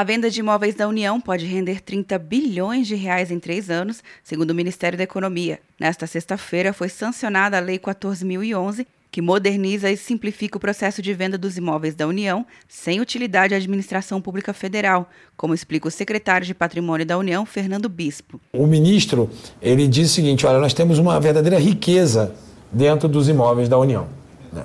A 0.00 0.02
venda 0.02 0.30
de 0.30 0.40
imóveis 0.40 0.74
da 0.74 0.88
União 0.88 1.20
pode 1.20 1.44
render 1.44 1.82
30 1.82 2.18
bilhões 2.18 2.86
de 2.86 2.94
reais 2.94 3.30
em 3.30 3.38
três 3.38 3.68
anos, 3.68 4.02
segundo 4.24 4.52
o 4.52 4.54
Ministério 4.54 4.96
da 4.96 5.04
Economia. 5.04 5.60
Nesta 5.78 6.06
sexta-feira 6.06 6.72
foi 6.72 6.88
sancionada 6.88 7.58
a 7.58 7.60
Lei 7.60 7.78
14.011, 7.78 8.86
que 9.10 9.20
moderniza 9.20 9.90
e 9.90 9.98
simplifica 9.98 10.56
o 10.56 10.60
processo 10.60 11.02
de 11.02 11.12
venda 11.12 11.36
dos 11.36 11.58
imóveis 11.58 11.94
da 11.94 12.06
União 12.06 12.46
sem 12.66 12.98
utilidade 12.98 13.52
à 13.52 13.58
administração 13.58 14.22
pública 14.22 14.54
federal, 14.54 15.06
como 15.36 15.52
explica 15.52 15.86
o 15.86 15.90
secretário 15.90 16.46
de 16.46 16.54
Patrimônio 16.54 17.04
da 17.04 17.18
União, 17.18 17.44
Fernando 17.44 17.86
Bispo. 17.86 18.40
O 18.54 18.66
ministro 18.66 19.28
ele 19.60 19.86
diz 19.86 20.10
o 20.10 20.14
seguinte: 20.14 20.46
olha, 20.46 20.60
nós 20.60 20.72
temos 20.72 20.98
uma 20.98 21.20
verdadeira 21.20 21.58
riqueza 21.58 22.34
dentro 22.72 23.06
dos 23.06 23.28
imóveis 23.28 23.68
da 23.68 23.76
União. 23.76 24.06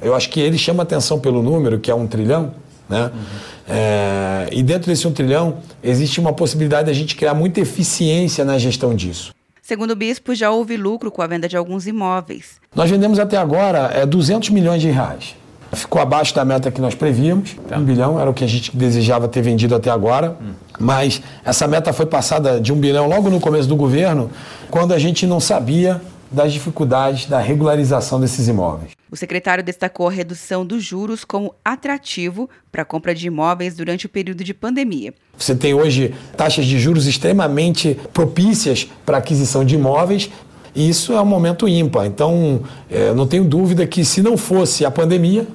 Eu 0.00 0.14
acho 0.14 0.30
que 0.30 0.38
ele 0.38 0.56
chama 0.56 0.84
atenção 0.84 1.18
pelo 1.18 1.42
número, 1.42 1.80
que 1.80 1.90
é 1.90 1.94
um 1.94 2.06
trilhão, 2.06 2.54
né? 2.88 3.10
Uhum. 3.14 3.20
É, 3.68 4.48
e 4.52 4.62
dentro 4.62 4.90
desse 4.90 5.06
um 5.06 5.12
trilhão, 5.12 5.58
existe 5.82 6.20
uma 6.20 6.32
possibilidade 6.32 6.86
de 6.86 6.90
a 6.90 6.94
gente 6.94 7.16
criar 7.16 7.34
muita 7.34 7.60
eficiência 7.60 8.44
na 8.44 8.58
gestão 8.58 8.94
disso. 8.94 9.32
Segundo 9.62 9.92
o 9.92 9.96
bispo, 9.96 10.34
já 10.34 10.50
houve 10.50 10.76
lucro 10.76 11.10
com 11.10 11.22
a 11.22 11.26
venda 11.26 11.48
de 11.48 11.56
alguns 11.56 11.86
imóveis. 11.86 12.60
Nós 12.74 12.90
vendemos 12.90 13.18
até 13.18 13.38
agora 13.38 13.90
é, 13.94 14.04
200 14.04 14.50
milhões 14.50 14.82
de 14.82 14.90
reais. 14.90 15.34
Ficou 15.72 16.00
abaixo 16.00 16.34
da 16.34 16.44
meta 16.44 16.70
que 16.70 16.80
nós 16.80 16.94
prevíamos, 16.94 17.56
tá. 17.66 17.78
um 17.78 17.82
bilhão 17.82 18.20
era 18.20 18.28
o 18.30 18.34
que 18.34 18.44
a 18.44 18.46
gente 18.46 18.76
desejava 18.76 19.26
ter 19.26 19.42
vendido 19.42 19.74
até 19.74 19.90
agora, 19.90 20.36
hum. 20.40 20.52
mas 20.78 21.22
essa 21.44 21.66
meta 21.66 21.92
foi 21.92 22.06
passada 22.06 22.60
de 22.60 22.72
um 22.72 22.76
bilhão 22.76 23.08
logo 23.08 23.30
no 23.30 23.40
começo 23.40 23.66
do 23.66 23.74
governo, 23.74 24.30
quando 24.70 24.92
a 24.92 24.98
gente 24.98 25.26
não 25.26 25.40
sabia 25.40 26.00
das 26.30 26.52
dificuldades 26.52 27.26
da 27.26 27.38
regularização 27.38 28.20
desses 28.20 28.46
imóveis. 28.46 28.92
O 29.14 29.16
secretário 29.16 29.62
destacou 29.62 30.08
a 30.08 30.10
redução 30.10 30.66
dos 30.66 30.82
juros 30.82 31.24
como 31.24 31.54
atrativo 31.64 32.50
para 32.72 32.82
a 32.82 32.84
compra 32.84 33.14
de 33.14 33.28
imóveis 33.28 33.76
durante 33.76 34.06
o 34.06 34.08
período 34.08 34.42
de 34.42 34.52
pandemia. 34.52 35.14
Você 35.38 35.54
tem 35.54 35.72
hoje 35.72 36.12
taxas 36.36 36.66
de 36.66 36.80
juros 36.80 37.06
extremamente 37.06 37.96
propícias 38.12 38.88
para 39.06 39.18
a 39.18 39.20
aquisição 39.20 39.64
de 39.64 39.76
imóveis 39.76 40.28
e 40.74 40.88
isso 40.88 41.12
é 41.12 41.20
um 41.20 41.26
momento 41.26 41.68
ímpar. 41.68 42.06
Então, 42.06 42.62
é, 42.90 43.14
não 43.14 43.24
tenho 43.24 43.44
dúvida 43.44 43.86
que 43.86 44.04
se 44.04 44.20
não 44.20 44.36
fosse 44.36 44.84
a 44.84 44.90
pandemia, 44.90 45.46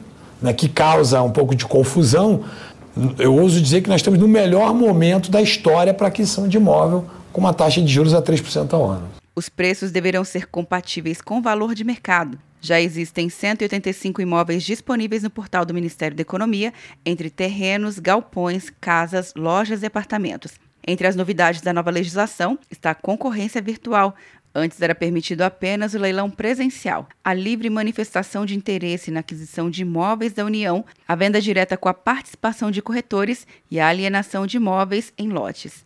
né, 0.41 0.53
que 0.53 0.69
causa 0.69 1.21
um 1.21 1.31
pouco 1.31 1.53
de 1.53 1.65
confusão, 1.65 2.45
eu 3.17 3.35
ouso 3.35 3.59
dizer 3.59 3.81
que 3.81 3.89
nós 3.89 3.99
estamos 3.99 4.21
no 4.21 4.27
melhor 4.29 4.73
momento 4.73 5.29
da 5.29 5.41
história 5.41 5.93
para 5.93 6.07
aquisição 6.07 6.47
de 6.47 6.55
imóvel 6.55 7.03
com 7.33 7.41
uma 7.41 7.53
taxa 7.53 7.81
de 7.81 7.91
juros 7.91 8.13
a 8.13 8.21
3% 8.21 8.71
ao 8.71 8.89
ano. 8.89 9.18
Os 9.35 9.49
preços 9.49 9.91
deverão 9.91 10.23
ser 10.23 10.47
compatíveis 10.47 11.21
com 11.21 11.39
o 11.39 11.41
valor 11.41 11.73
de 11.73 11.83
mercado. 11.83 12.39
Já 12.61 12.81
existem 12.81 13.29
185 13.29 14.21
imóveis 14.21 14.63
disponíveis 14.63 15.23
no 15.23 15.29
portal 15.29 15.63
do 15.65 15.73
Ministério 15.73 16.15
da 16.15 16.21
Economia, 16.21 16.73
entre 17.05 17.29
terrenos, 17.29 17.99
galpões, 17.99 18.69
casas, 18.81 19.33
lojas 19.35 19.81
e 19.81 19.85
apartamentos. 19.85 20.53
Entre 20.85 21.07
as 21.07 21.15
novidades 21.15 21.61
da 21.61 21.71
nova 21.71 21.89
legislação 21.89 22.59
está 22.69 22.91
a 22.91 22.95
concorrência 22.95 23.61
virtual. 23.61 24.15
Antes 24.53 24.81
era 24.81 24.95
permitido 24.95 25.43
apenas 25.43 25.93
o 25.93 25.99
leilão 25.99 26.29
presencial, 26.29 27.07
a 27.23 27.33
livre 27.33 27.69
manifestação 27.69 28.45
de 28.45 28.55
interesse 28.55 29.11
na 29.11 29.19
aquisição 29.19 29.69
de 29.69 29.83
imóveis 29.83 30.33
da 30.33 30.43
União, 30.43 30.83
a 31.07 31.15
venda 31.15 31.39
direta 31.39 31.77
com 31.77 31.87
a 31.87 31.93
participação 31.93 32.71
de 32.71 32.81
corretores 32.81 33.45
e 33.69 33.79
a 33.79 33.87
alienação 33.87 34.47
de 34.47 34.57
imóveis 34.57 35.13
em 35.17 35.29
lotes. 35.29 35.85